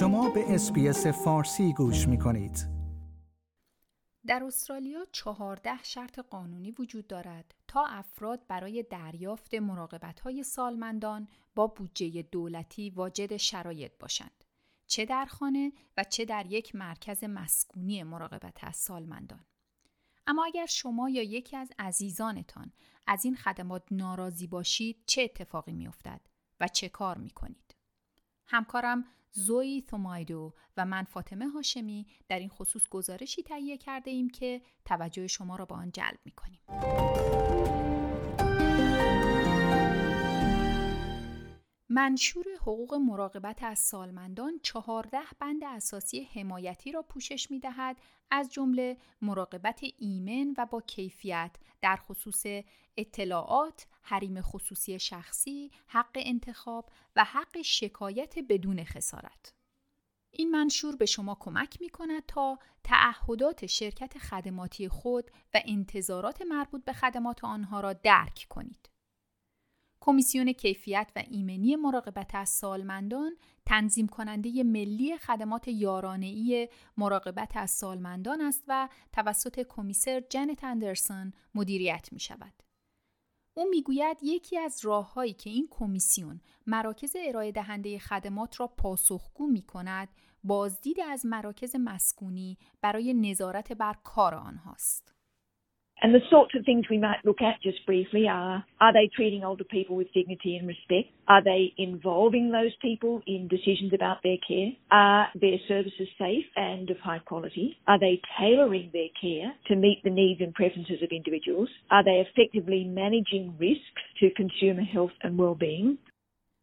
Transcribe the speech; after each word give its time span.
شما 0.00 0.30
به 0.30 0.54
اسپیس 0.54 1.06
فارسی 1.06 1.72
گوش 1.72 2.08
می 2.08 2.18
کنید. 2.18 2.66
در 4.26 4.44
استرالیا 4.44 5.06
چهارده 5.12 5.82
شرط 5.82 6.18
قانونی 6.18 6.70
وجود 6.70 7.06
دارد 7.06 7.54
تا 7.68 7.84
افراد 7.86 8.46
برای 8.46 8.82
دریافت 8.82 9.54
مراقبت 9.54 10.20
های 10.20 10.42
سالمندان 10.42 11.28
با 11.54 11.66
بودجه 11.66 12.22
دولتی 12.22 12.90
واجد 12.90 13.36
شرایط 13.36 13.92
باشند. 14.00 14.44
چه 14.86 15.04
در 15.04 15.24
خانه 15.24 15.72
و 15.96 16.04
چه 16.04 16.24
در 16.24 16.46
یک 16.46 16.74
مرکز 16.74 17.24
مسکونی 17.24 18.02
مراقبت 18.02 18.64
از 18.64 18.76
سالمندان. 18.76 19.44
اما 20.26 20.44
اگر 20.44 20.66
شما 20.66 21.10
یا 21.10 21.22
یکی 21.22 21.56
از 21.56 21.72
عزیزانتان 21.78 22.72
از 23.06 23.24
این 23.24 23.36
خدمات 23.36 23.82
ناراضی 23.90 24.46
باشید 24.46 25.02
چه 25.06 25.22
اتفاقی 25.22 25.72
می 25.72 25.86
افتد 25.86 26.20
و 26.60 26.68
چه 26.68 26.88
کار 26.88 27.18
می 27.18 27.30
کنید؟ 27.30 27.69
همکارم 28.50 29.04
زوی 29.32 29.84
ثومایدو 29.90 30.52
و 30.76 30.84
من 30.84 31.04
فاطمه 31.04 31.48
هاشمی 31.48 32.06
در 32.28 32.38
این 32.38 32.48
خصوص 32.48 32.88
گزارشی 32.88 33.42
تهیه 33.42 33.78
کرده 33.78 34.10
ایم 34.10 34.30
که 34.30 34.62
توجه 34.84 35.26
شما 35.26 35.56
را 35.56 35.64
به 35.64 35.74
آن 35.74 35.90
جلب 35.92 36.18
می 36.24 36.32
کنیم. 36.32 36.60
منشور 41.92 42.44
حقوق 42.60 42.94
مراقبت 42.94 43.62
از 43.62 43.78
سالمندان 43.78 44.60
چهارده 44.62 45.20
بند 45.38 45.64
اساسی 45.64 46.28
حمایتی 46.34 46.92
را 46.92 47.02
پوشش 47.02 47.50
می 47.50 47.60
دهد 47.60 47.96
از 48.30 48.52
جمله 48.52 48.96
مراقبت 49.22 49.80
ایمن 49.98 50.54
و 50.58 50.66
با 50.66 50.80
کیفیت 50.80 51.56
در 51.80 51.96
خصوص 51.96 52.46
اطلاعات، 52.96 53.86
حریم 54.02 54.40
خصوصی 54.40 54.98
شخصی، 54.98 55.70
حق 55.86 56.10
انتخاب 56.16 56.90
و 57.16 57.24
حق 57.24 57.62
شکایت 57.62 58.34
بدون 58.48 58.84
خسارت. 58.84 59.54
این 60.30 60.50
منشور 60.50 60.96
به 60.96 61.06
شما 61.06 61.36
کمک 61.40 61.80
می 61.80 61.88
کند 61.88 62.26
تا 62.26 62.58
تعهدات 62.84 63.66
شرکت 63.66 64.18
خدماتی 64.18 64.88
خود 64.88 65.30
و 65.54 65.60
انتظارات 65.64 66.42
مربوط 66.42 66.84
به 66.84 66.92
خدمات 66.92 67.44
آنها 67.44 67.80
را 67.80 67.92
درک 67.92 68.46
کنید. 68.48 68.90
کمیسیون 70.00 70.52
کیفیت 70.52 71.12
و 71.16 71.22
ایمنی 71.30 71.76
مراقبت 71.76 72.34
از 72.34 72.48
سالمندان 72.48 73.36
تنظیم 73.66 74.06
کننده 74.06 74.62
ملی 74.62 75.18
خدمات 75.18 75.68
یارانه‌ای 75.68 76.68
مراقبت 76.96 77.56
از 77.56 77.70
سالمندان 77.70 78.40
است 78.40 78.64
و 78.68 78.88
توسط 79.12 79.66
کمیسر 79.68 80.20
جنت 80.20 80.64
اندرسون 80.64 81.32
مدیریت 81.54 82.08
می 82.12 82.20
شود. 82.20 82.52
او 83.54 83.68
می‌گوید 83.70 84.16
یکی 84.22 84.58
از 84.58 84.80
راههایی 84.84 85.32
که 85.32 85.50
این 85.50 85.68
کمیسیون 85.70 86.40
مراکز 86.66 87.16
ارائه 87.26 87.52
دهنده 87.52 87.98
خدمات 87.98 88.60
را 88.60 88.66
پاسخگو 88.66 89.46
می 89.46 89.62
کند 89.62 90.08
بازدید 90.44 91.00
از 91.00 91.26
مراکز 91.26 91.76
مسکونی 91.76 92.58
برای 92.80 93.14
نظارت 93.14 93.72
بر 93.72 93.94
کار 94.04 94.34
آنهاست. 94.34 95.19
And 96.02 96.14
the 96.14 96.20
sorts 96.30 96.54
of 96.56 96.64
things 96.64 96.86
we 96.88 96.98
might 96.98 97.24
look 97.24 97.42
at 97.42 97.60
just 97.62 97.84
briefly 97.84 98.26
are 98.28 98.64
are 98.80 98.92
they 98.92 99.10
treating 99.14 99.44
older 99.44 99.64
people 99.64 99.96
with 99.96 100.12
dignity 100.14 100.56
and 100.56 100.66
respect? 100.66 101.08
Are 101.28 101.44
they 101.44 101.74
involving 101.76 102.50
those 102.50 102.72
people 102.80 103.22
in 103.26 103.48
decisions 103.48 103.92
about 103.92 104.22
their 104.22 104.38
care? 104.46 104.70
Are 104.90 105.28
their 105.34 105.58
services 105.68 106.08
safe 106.18 106.46
and 106.56 106.88
of 106.90 106.98
high 106.98 107.18
quality? 107.18 107.76
Are 107.86 108.00
they 108.00 108.20
tailoring 108.38 108.90
their 108.92 109.08
care 109.20 109.52
to 109.68 109.76
meet 109.76 110.00
the 110.02 110.10
needs 110.10 110.40
and 110.40 110.54
preferences 110.54 111.02
of 111.02 111.10
individuals? 111.10 111.68
Are 111.90 112.04
they 112.04 112.24
effectively 112.26 112.84
managing 112.84 113.54
risks 113.58 114.02
to 114.20 114.30
consumer 114.34 114.82
health 114.82 115.12
and 115.22 115.36
well-being? 115.36 115.98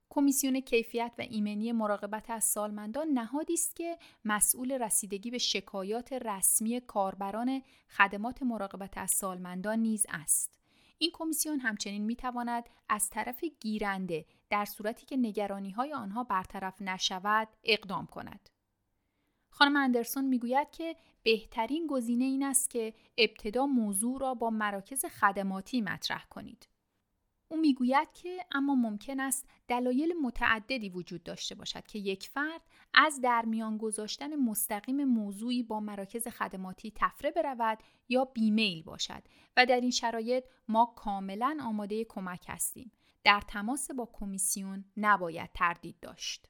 کمیسیون 0.09 0.59
کیفیت 0.59 1.11
و 1.17 1.21
ایمنی 1.21 1.71
مراقبت 1.71 2.29
از 2.29 2.43
سالمندان 2.43 3.07
نهادی 3.07 3.53
است 3.53 3.75
که 3.75 3.97
مسئول 4.25 4.71
رسیدگی 4.71 5.31
به 5.31 5.37
شکایات 5.37 6.13
رسمی 6.13 6.79
کاربران 6.79 7.61
خدمات 7.89 8.43
مراقبت 8.43 8.97
از 8.97 9.11
سالمندان 9.11 9.79
نیز 9.79 10.05
است. 10.09 10.57
این 10.97 11.11
کمیسیون 11.13 11.59
همچنین 11.59 12.05
می 12.05 12.15
تواند 12.15 12.63
از 12.89 13.09
طرف 13.09 13.43
گیرنده 13.59 14.25
در 14.49 14.65
صورتی 14.65 15.05
که 15.05 15.17
نگرانی 15.17 15.71
های 15.71 15.93
آنها 15.93 16.23
برطرف 16.23 16.81
نشود 16.81 17.47
اقدام 17.63 18.05
کند. 18.05 18.49
خانم 19.49 19.75
اندرسون 19.75 20.25
می‌گوید 20.25 20.71
که 20.71 20.95
بهترین 21.23 21.87
گزینه 21.87 22.25
این 22.25 22.43
است 22.43 22.69
که 22.69 22.93
ابتدا 23.17 23.65
موضوع 23.65 24.19
را 24.19 24.33
با 24.33 24.49
مراکز 24.49 25.05
خدماتی 25.05 25.81
مطرح 25.81 26.25
کنید. 26.29 26.67
او 27.49 27.57
می‌گوید 27.57 28.11
که 28.13 28.45
اما 28.51 28.75
ممکن 28.75 29.19
است 29.19 29.49
دلایل 29.67 30.13
متعددی 30.21 30.89
وجود 30.89 31.23
داشته 31.23 31.55
باشد 31.55 31.87
که 31.87 31.99
یک 31.99 32.27
فرد 32.27 32.61
از 32.93 33.21
در 33.21 33.45
میان 33.45 33.77
گذاشتن 33.77 34.35
مستقیم 34.35 35.03
موضوعی 35.03 35.63
با 35.63 35.79
مراکز 35.79 36.27
خدماتی 36.27 36.93
تفره 36.95 37.31
برود 37.31 37.79
یا 38.09 38.25
بیمیل 38.25 38.83
باشد 38.83 39.23
و 39.57 39.65
در 39.65 39.79
این 39.79 39.91
شرایط 39.91 40.43
ما 40.67 40.93
کاملا 40.95 41.57
آماده 41.61 42.05
کمک 42.05 42.45
هستیم. 42.47 42.91
در 43.23 43.41
تماس 43.47 43.91
با 43.91 44.09
کمیسیون 44.13 44.85
نباید 44.97 45.49
تردید 45.53 45.99
داشت. 46.01 46.49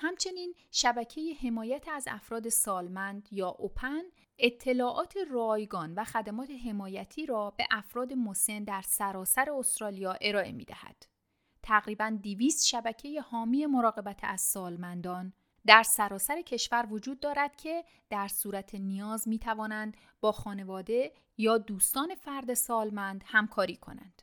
همچنین 0.00 0.54
شبکه 0.70 1.20
حمایت 1.42 1.88
از 1.88 2.08
افراد 2.10 2.48
سالمند 2.48 3.28
یا 3.30 3.48
اوپن 3.48 4.02
اطلاعات 4.38 5.14
رایگان 5.30 5.94
و 5.94 6.04
خدمات 6.04 6.50
حمایتی 6.66 7.26
را 7.26 7.50
به 7.50 7.66
افراد 7.70 8.12
مسن 8.12 8.64
در 8.64 8.82
سراسر 8.82 9.50
استرالیا 9.50 10.16
ارائه 10.20 10.52
می 10.52 10.64
دهد. 10.64 11.06
تقریبا 11.62 12.18
200 12.22 12.66
شبکه 12.66 13.20
حامی 13.20 13.66
مراقبت 13.66 14.20
از 14.22 14.40
سالمندان 14.40 15.32
در 15.66 15.82
سراسر 15.82 16.42
کشور 16.42 16.86
وجود 16.90 17.20
دارد 17.20 17.56
که 17.56 17.84
در 18.10 18.28
صورت 18.28 18.74
نیاز 18.74 19.28
می 19.28 19.38
توانند 19.38 19.96
با 20.20 20.32
خانواده 20.32 21.12
یا 21.36 21.58
دوستان 21.58 22.14
فرد 22.14 22.54
سالمند 22.54 23.24
همکاری 23.26 23.76
کنند. 23.76 24.22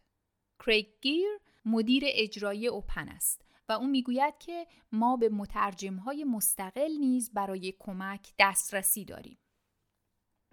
کریگ 0.66 0.88
گیر 1.02 1.30
مدیر 1.66 2.03
اجرایی 2.08 2.68
اوپن 2.68 3.09
است 3.09 3.46
و 3.70 3.72
او 3.72 3.88
می‌گوید 3.88 4.38
که 4.40 4.68
ما 4.92 5.18
به 5.18 5.30
مترجم 5.30 5.96
های 5.96 6.24
مستقل 6.24 6.92
نیز 7.00 7.34
برای 7.34 7.74
کمک 7.80 8.34
دسترسی 8.40 9.06
داریم. 9.06 9.38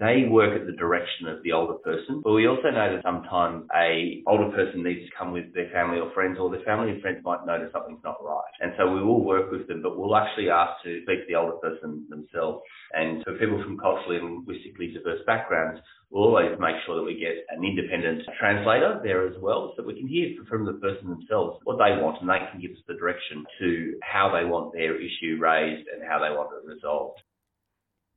They 0.02 0.26
work 0.26 0.58
at 0.58 0.66
the 0.66 0.74
direction 0.74 1.28
of 1.30 1.46
the 1.46 1.52
older 1.52 1.78
person, 1.78 2.22
but 2.26 2.34
we 2.34 2.48
also 2.50 2.74
know 2.74 2.90
that 2.90 3.06
sometimes 3.06 3.70
a 3.70 4.18
older 4.26 4.50
person 4.50 4.82
needs 4.82 5.06
to 5.06 5.14
come 5.16 5.30
with 5.30 5.54
their 5.54 5.70
family 5.70 6.02
or 6.02 6.10
friends, 6.10 6.42
or 6.42 6.50
their 6.50 6.66
family 6.66 6.90
and 6.90 7.00
friends 7.00 7.22
might 7.22 7.46
notice 7.46 7.70
something's 7.70 8.02
not 8.02 8.18
right. 8.18 8.50
And 8.58 8.74
so 8.76 8.90
we 8.90 8.98
will 8.98 9.22
work 9.22 9.52
with 9.52 9.68
them, 9.68 9.80
but 9.80 9.96
we'll 9.96 10.16
actually 10.16 10.50
ask 10.50 10.82
to 10.82 11.06
speak 11.06 11.22
to 11.22 11.26
the 11.28 11.38
older 11.38 11.54
person 11.62 12.04
themselves. 12.10 12.66
And 12.98 13.22
for 13.22 13.38
people 13.38 13.62
from 13.62 13.78
culturally 13.78 14.18
and 14.18 14.42
linguistically 14.42 14.90
diverse 14.90 15.22
backgrounds, 15.24 15.78
we'll 16.10 16.34
always 16.34 16.58
make 16.58 16.82
sure 16.84 16.96
that 16.98 17.06
we 17.06 17.14
get 17.14 17.46
an 17.54 17.62
independent 17.62 18.26
translator 18.42 18.98
there 19.06 19.28
as 19.28 19.38
well, 19.38 19.72
so 19.76 19.86
we 19.86 19.94
can 19.94 20.08
hear 20.08 20.34
from 20.50 20.66
the 20.66 20.82
person 20.82 21.14
themselves 21.14 21.62
what 21.62 21.78
they 21.78 21.94
want, 22.02 22.18
and 22.20 22.28
they 22.28 22.42
can 22.50 22.60
give 22.60 22.72
us 22.72 22.82
the 22.88 22.98
direction 22.98 23.46
to 23.60 23.94
how 24.02 24.34
they 24.34 24.42
want 24.42 24.74
their 24.74 24.98
issue 24.98 25.38
raised 25.38 25.86
and 25.86 26.02
how 26.02 26.18
they 26.18 26.34
want 26.34 26.50
it 26.58 26.66
resolved. 26.66 27.22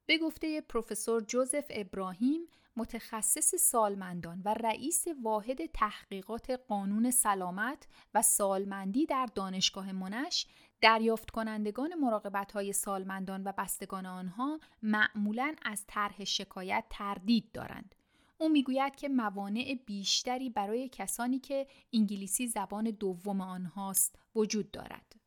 به 0.05 0.17
گفته 0.17 0.61
پروفسور 0.61 1.21
جوزف 1.21 1.65
ابراهیم 1.69 2.47
متخصص 2.77 3.55
سالمندان 3.55 4.41
و 4.45 4.53
رئیس 4.53 5.05
واحد 5.23 5.65
تحقیقات 5.65 6.49
قانون 6.51 7.11
سلامت 7.11 7.87
و 8.13 8.21
سالمندی 8.21 9.05
در 9.05 9.25
دانشگاه 9.35 9.91
منش 9.91 10.47
دریافت 10.81 11.31
کنندگان 11.31 11.95
مراقبت 11.95 12.51
های 12.51 12.73
سالمندان 12.73 13.43
و 13.43 13.53
بستگان 13.57 14.05
آنها 14.05 14.59
معمولا 14.81 15.55
از 15.61 15.83
طرح 15.87 16.23
شکایت 16.23 16.85
تردید 16.89 17.51
دارند. 17.51 17.95
او 18.37 18.49
می‌گوید 18.49 18.95
که 18.95 19.09
موانع 19.09 19.79
بیشتری 19.85 20.49
برای 20.49 20.89
کسانی 20.89 21.39
که 21.39 21.67
انگلیسی 21.93 22.47
زبان 22.47 22.83
دوم 22.83 23.41
آنهاست 23.41 24.19
وجود 24.35 24.71
دارد. 24.71 25.24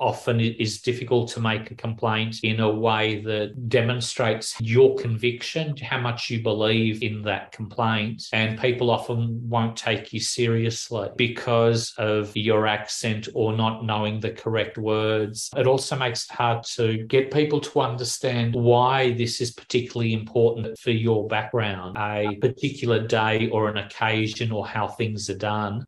Often 0.00 0.40
it 0.40 0.58
is 0.58 0.80
difficult 0.80 1.28
to 1.30 1.40
make 1.40 1.70
a 1.70 1.74
complaint 1.74 2.40
in 2.42 2.60
a 2.60 2.70
way 2.70 3.20
that 3.20 3.68
demonstrates 3.68 4.58
your 4.60 4.96
conviction, 4.96 5.76
how 5.76 6.00
much 6.00 6.30
you 6.30 6.42
believe 6.42 7.02
in 7.02 7.22
that 7.22 7.52
complaint. 7.52 8.24
And 8.32 8.58
people 8.58 8.90
often 8.90 9.40
won't 9.48 9.76
take 9.76 10.12
you 10.12 10.20
seriously 10.20 11.08
because 11.16 11.92
of 11.98 12.34
your 12.36 12.66
accent 12.66 13.28
or 13.34 13.56
not 13.56 13.84
knowing 13.84 14.20
the 14.20 14.30
correct 14.30 14.78
words. 14.78 15.50
It 15.56 15.66
also 15.66 15.96
makes 15.96 16.24
it 16.24 16.32
hard 16.32 16.64
to 16.76 17.04
get 17.04 17.30
people 17.30 17.60
to 17.60 17.80
understand 17.80 18.54
why 18.54 19.12
this 19.12 19.40
is 19.40 19.52
particularly 19.52 20.14
important 20.14 20.78
for 20.78 20.90
your 20.90 21.28
background, 21.28 21.96
a 21.98 22.36
particular 22.36 23.06
day 23.06 23.48
or 23.50 23.68
an 23.68 23.76
occasion 23.76 24.50
or 24.50 24.66
how 24.66 24.88
things 24.88 25.28
are 25.28 25.36
done. 25.36 25.84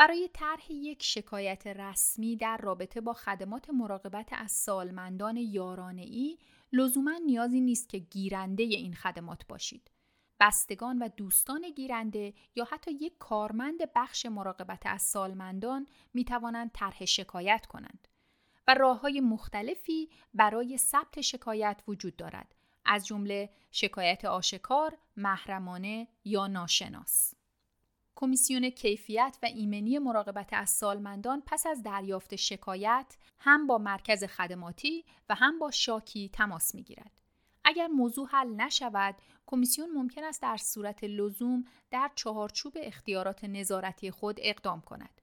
برای 0.00 0.30
طرح 0.32 0.72
یک 0.72 1.02
شکایت 1.02 1.66
رسمی 1.66 2.36
در 2.36 2.56
رابطه 2.56 3.00
با 3.00 3.12
خدمات 3.12 3.70
مراقبت 3.70 4.28
از 4.32 4.52
سالمندان 4.52 5.36
یارانه 5.36 6.02
ای 6.02 6.38
لزوما 6.72 7.18
نیازی 7.26 7.60
نیست 7.60 7.88
که 7.88 7.98
گیرنده 7.98 8.62
این 8.62 8.94
خدمات 8.94 9.46
باشید. 9.46 9.90
بستگان 10.40 10.98
و 10.98 11.08
دوستان 11.16 11.70
گیرنده 11.76 12.34
یا 12.54 12.64
حتی 12.70 12.90
یک 12.90 13.18
کارمند 13.18 13.78
بخش 13.94 14.26
مراقبت 14.26 14.82
از 14.86 15.02
سالمندان 15.02 15.86
می 16.14 16.24
توانند 16.24 16.70
طرح 16.74 17.04
شکایت 17.04 17.66
کنند. 17.66 18.08
و 18.68 18.74
راه 18.74 19.00
های 19.00 19.20
مختلفی 19.20 20.10
برای 20.34 20.78
ثبت 20.78 21.20
شکایت 21.20 21.82
وجود 21.88 22.16
دارد 22.16 22.54
از 22.84 23.06
جمله 23.06 23.50
شکایت 23.70 24.24
آشکار، 24.24 24.98
محرمانه 25.16 26.08
یا 26.24 26.46
ناشناس. 26.46 27.39
کمیسیون 28.20 28.70
کیفیت 28.70 29.38
و 29.42 29.46
ایمنی 29.46 29.98
مراقبت 29.98 30.48
از 30.52 30.70
سالمندان 30.70 31.42
پس 31.46 31.66
از 31.66 31.82
دریافت 31.82 32.36
شکایت 32.36 33.16
هم 33.38 33.66
با 33.66 33.78
مرکز 33.78 34.24
خدماتی 34.24 35.04
و 35.28 35.34
هم 35.34 35.58
با 35.58 35.70
شاکی 35.70 36.28
تماس 36.28 36.74
می 36.74 36.82
گیرد. 36.82 37.10
اگر 37.64 37.86
موضوع 37.86 38.28
حل 38.30 38.48
نشود، 38.48 39.14
کمیسیون 39.46 39.90
ممکن 39.90 40.24
است 40.24 40.42
در 40.42 40.56
صورت 40.56 41.04
لزوم 41.04 41.64
در 41.90 42.10
چهارچوب 42.14 42.72
اختیارات 42.76 43.44
نظارتی 43.44 44.10
خود 44.10 44.36
اقدام 44.42 44.80
کند. 44.80 45.20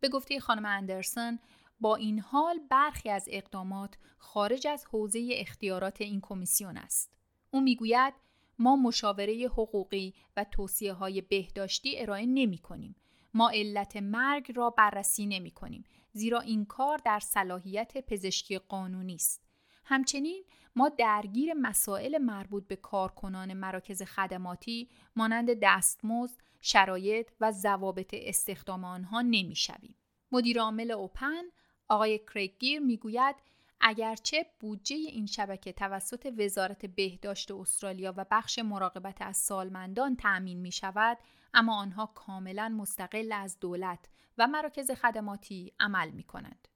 به 0.00 0.08
گفته 0.08 0.40
خانم 0.40 0.64
اندرسون، 0.64 1.38
با 1.80 1.96
این 1.96 2.20
حال 2.20 2.58
برخی 2.70 3.10
از 3.10 3.28
اقدامات 3.30 3.94
خارج 4.18 4.66
از 4.66 4.86
حوزه 4.90 5.28
اختیارات 5.32 6.00
این 6.00 6.20
کمیسیون 6.20 6.76
است. 6.76 7.14
او 7.50 7.60
می‌گوید 7.60 8.14
ما 8.60 8.76
مشاوره 8.76 9.48
حقوقی 9.52 10.14
و 10.36 10.44
توصیه 10.44 10.92
های 10.92 11.20
بهداشتی 11.20 11.98
ارائه 11.98 12.26
نمی 12.26 12.58
کنیم. 12.58 12.96
ما 13.34 13.50
علت 13.50 13.96
مرگ 13.96 14.52
را 14.56 14.70
بررسی 14.70 15.26
نمی 15.26 15.50
کنیم 15.50 15.84
زیرا 16.12 16.40
این 16.40 16.64
کار 16.64 16.98
در 17.04 17.20
صلاحیت 17.20 18.06
پزشکی 18.06 18.58
قانونی 18.58 19.14
است. 19.14 19.44
همچنین 19.84 20.44
ما 20.76 20.88
درگیر 20.88 21.54
مسائل 21.54 22.18
مربوط 22.18 22.66
به 22.66 22.76
کارکنان 22.76 23.54
مراکز 23.54 24.02
خدماتی 24.02 24.88
مانند 25.16 25.50
دستمزد، 25.62 26.40
شرایط 26.60 27.30
و 27.40 27.52
ضوابط 27.52 28.10
استخدام 28.12 28.84
آنها 28.84 29.22
نمی‌شویم. 29.22 29.96
مدیر 30.32 30.60
عامل 30.60 30.90
اوپن 30.90 31.42
آقای 31.88 32.18
کریگیر 32.18 32.80
می‌گوید 32.80 33.36
اگرچه 33.80 34.46
بودجه 34.60 34.96
این 34.96 35.26
شبکه 35.26 35.72
توسط 35.72 36.32
وزارت 36.38 36.86
بهداشت 36.86 37.50
استرالیا 37.50 38.14
و 38.16 38.26
بخش 38.30 38.58
مراقبت 38.58 39.22
از 39.22 39.36
سالمندان 39.36 40.16
تأمین 40.16 40.60
می 40.60 40.72
شود 40.72 41.18
اما 41.54 41.76
آنها 41.76 42.06
کاملا 42.06 42.68
مستقل 42.68 43.32
از 43.32 43.60
دولت 43.60 44.08
و 44.38 44.46
مراکز 44.46 44.90
خدماتی 44.90 45.72
عمل 45.80 46.10
می 46.10 46.24
کنند. 46.24 46.68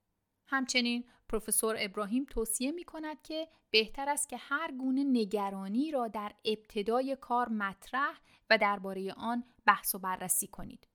همچنین 0.46 1.04
پروفسور 1.28 1.76
ابراهیم 1.78 2.26
توصیه 2.30 2.72
می 2.72 2.84
کند 2.84 3.22
که 3.22 3.48
بهتر 3.70 4.08
است 4.08 4.28
که 4.28 4.36
هر 4.36 4.72
گونه 4.72 5.04
نگرانی 5.04 5.90
را 5.90 6.08
در 6.08 6.32
ابتدای 6.44 7.16
کار 7.20 7.48
مطرح 7.48 8.20
و 8.50 8.58
درباره 8.58 9.12
آن 9.12 9.44
بحث 9.66 9.94
و 9.94 9.98
بررسی 9.98 10.46
کنید. 10.46 10.88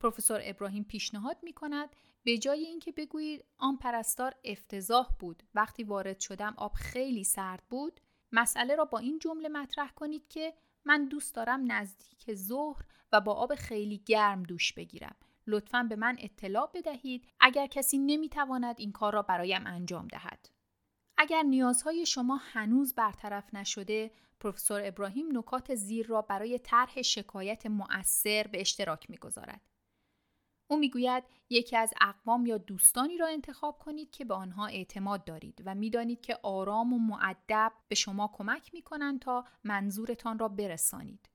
پروفسور 0.00 0.40
ابراهیم 0.44 0.84
پیشنهاد 0.84 1.36
می 1.42 1.52
کند 1.52 1.96
به 2.24 2.38
جای 2.38 2.64
اینکه 2.64 2.92
بگویید 2.92 3.44
آن 3.58 3.76
پرستار 3.76 4.34
افتضاح 4.44 5.08
بود 5.18 5.42
وقتی 5.54 5.84
وارد 5.84 6.20
شدم 6.20 6.54
آب 6.56 6.72
خیلی 6.72 7.24
سرد 7.24 7.62
بود 7.70 8.00
مسئله 8.32 8.74
را 8.74 8.84
با 8.84 8.98
این 8.98 9.18
جمله 9.18 9.48
مطرح 9.48 9.90
کنید 9.90 10.28
که 10.28 10.54
من 10.84 11.08
دوست 11.08 11.34
دارم 11.34 11.72
نزدیک 11.72 12.34
ظهر 12.34 12.84
و 13.12 13.20
با 13.20 13.32
آب 13.32 13.54
خیلی 13.54 13.98
گرم 13.98 14.42
دوش 14.42 14.72
بگیرم. 14.72 15.16
لطفا 15.46 15.82
به 15.82 15.96
من 15.96 16.16
اطلاع 16.20 16.70
بدهید 16.74 17.28
اگر 17.40 17.66
کسی 17.66 17.98
نمی‌تواند 17.98 18.76
این 18.78 18.92
کار 18.92 19.12
را 19.12 19.22
برایم 19.22 19.66
انجام 19.66 20.08
دهد. 20.08 20.48
اگر 21.16 21.42
نیازهای 21.42 22.06
شما 22.06 22.36
هنوز 22.36 22.94
برطرف 22.94 23.54
نشده 23.54 24.10
پروفسور 24.40 24.80
ابراهیم 24.84 25.38
نکات 25.38 25.74
زیر 25.74 26.06
را 26.06 26.22
برای 26.22 26.58
طرح 26.58 27.02
شکایت 27.02 27.66
مؤثر 27.66 28.46
به 28.46 28.60
اشتراک 28.60 29.10
می‌گذارد. 29.10 29.71
او 30.72 30.78
می‌گوید 30.78 31.24
یکی 31.50 31.76
از 31.76 31.94
اقوام 32.00 32.46
یا 32.46 32.58
دوستانی 32.58 33.18
را 33.18 33.26
انتخاب 33.26 33.78
کنید 33.78 34.10
که 34.10 34.24
به 34.24 34.34
آنها 34.34 34.66
اعتماد 34.66 35.24
دارید 35.24 35.62
و 35.66 35.74
می‌دانید 35.74 36.20
که 36.20 36.38
آرام 36.42 36.92
و 36.92 36.98
معدب 36.98 37.72
به 37.88 37.94
شما 37.94 38.30
کمک 38.34 38.74
می 38.74 38.82
کنند 38.82 39.20
تا 39.20 39.44
منظورتان 39.64 40.38
را 40.38 40.48
برسانید. 40.48 41.28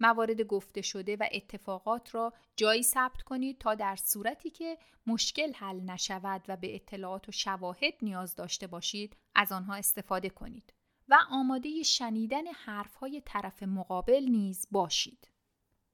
موارد 0.00 0.40
گفته 0.40 0.82
شده 0.82 1.16
و 1.16 1.28
اتفاقات 1.32 2.14
را 2.14 2.32
جایی 2.56 2.82
ثبت 2.82 3.22
کنید 3.22 3.58
تا 3.58 3.74
در 3.74 3.96
صورتی 3.96 4.50
که 4.50 4.78
مشکل 5.06 5.52
حل 5.52 5.80
نشود 5.80 6.42
و 6.48 6.56
به 6.56 6.74
اطلاعات 6.74 7.28
و 7.28 7.32
شواهد 7.32 7.94
نیاز 8.02 8.34
داشته 8.34 8.66
باشید 8.66 9.16
از 9.34 9.52
آنها 9.52 9.74
استفاده 9.74 10.28
کنید 10.28 10.72
و 11.08 11.18
آماده 11.30 11.82
شنیدن 11.82 12.46
حرفهای 12.46 13.22
طرف 13.24 13.62
مقابل 13.62 14.24
نیز 14.24 14.68
باشید. 14.70 15.28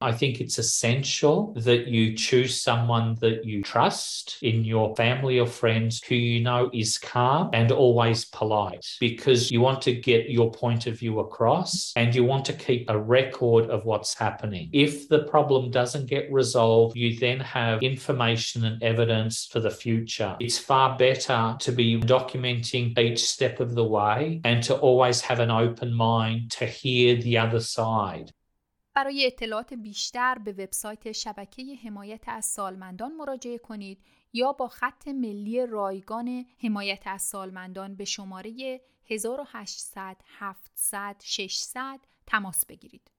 I 0.03 0.11
think 0.11 0.41
it's 0.41 0.57
essential 0.57 1.53
that 1.53 1.87
you 1.87 2.15
choose 2.15 2.61
someone 2.61 3.15
that 3.21 3.45
you 3.45 3.63
trust 3.63 4.37
in 4.41 4.65
your 4.65 4.93
family 4.97 5.39
or 5.39 5.47
friends 5.47 6.03
who 6.03 6.15
you 6.15 6.41
know 6.41 6.69
is 6.73 6.97
calm 6.97 7.49
and 7.53 7.71
always 7.71 8.25
polite 8.25 8.85
because 8.99 9.49
you 9.49 9.61
want 9.61 9.81
to 9.83 9.93
get 9.93 10.29
your 10.29 10.51
point 10.51 10.87
of 10.87 10.99
view 10.99 11.19
across 11.19 11.93
and 11.95 12.13
you 12.13 12.25
want 12.25 12.43
to 12.45 12.53
keep 12.53 12.89
a 12.89 12.97
record 12.97 13.69
of 13.69 13.85
what's 13.85 14.13
happening. 14.13 14.69
If 14.73 15.07
the 15.07 15.23
problem 15.23 15.71
doesn't 15.71 16.07
get 16.07 16.31
resolved, 16.31 16.97
you 16.97 17.17
then 17.17 17.39
have 17.39 17.81
information 17.81 18.65
and 18.65 18.83
evidence 18.83 19.47
for 19.49 19.61
the 19.61 19.71
future. 19.71 20.35
It's 20.41 20.57
far 20.57 20.97
better 20.97 21.55
to 21.57 21.71
be 21.71 22.01
documenting 22.01 22.97
each 22.99 23.23
step 23.25 23.61
of 23.61 23.73
the 23.73 23.85
way 23.85 24.41
and 24.43 24.61
to 24.63 24.75
always 24.75 25.21
have 25.21 25.39
an 25.39 25.51
open 25.51 25.93
mind 25.93 26.51
to 26.51 26.65
hear 26.65 27.15
the 27.15 27.37
other 27.37 27.61
side. 27.61 28.33
برای 28.93 29.25
اطلاعات 29.25 29.73
بیشتر 29.73 30.37
به 30.37 30.51
وبسایت 30.51 31.11
شبکه 31.11 31.63
حمایت 31.83 32.23
از 32.27 32.45
سالمندان 32.45 33.15
مراجعه 33.15 33.57
کنید 33.57 34.03
یا 34.33 34.51
با 34.51 34.67
خط 34.67 35.07
ملی 35.07 35.65
رایگان 35.65 36.45
حمایت 36.63 37.03
از 37.05 37.21
سالمندان 37.21 37.95
به 37.95 38.05
شماره 38.05 38.81
1800 39.05 40.17
700 40.25 41.21
600 41.23 41.99
تماس 42.27 42.65
بگیرید. 42.65 43.11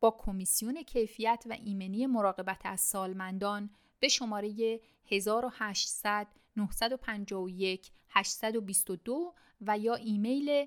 با 0.00 0.16
کمیسیون 0.18 0.82
کیفیت 0.82 1.44
و 1.50 1.52
ایمنی 1.64 2.06
مراقبت 2.06 2.60
از 2.64 2.80
سالمندان 2.80 3.70
به 4.00 4.08
شماره 4.08 4.80
1800 5.06 6.26
951 6.56 7.90
822 8.08 9.34
و 9.60 9.78
یا 9.78 9.94
ایمیل 9.94 10.66